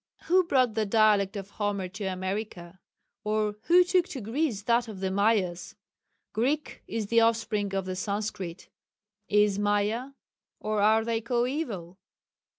Who 0.23 0.45
brought 0.45 0.73
the 0.73 0.87
dialect 0.87 1.35
of 1.37 1.51
Homer 1.51 1.87
to 1.89 2.05
America? 2.05 2.79
or 3.23 3.57
who 3.65 3.83
took 3.83 4.07
to 4.07 4.21
Greece 4.21 4.63
that 4.63 4.87
of 4.87 4.99
the 4.99 5.11
Mayas? 5.11 5.75
Greek 6.33 6.81
is 6.87 7.05
the 7.05 7.21
off 7.21 7.35
spring 7.37 7.71
of 7.75 7.85
the 7.85 7.95
Sanscrit. 7.95 8.67
Is 9.29 9.59
Maya? 9.59 10.13
or 10.59 10.81
are 10.81 11.05
they 11.05 11.21
coeval?" 11.21 11.99